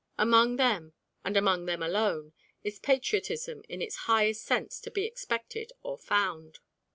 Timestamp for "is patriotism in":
2.63-3.83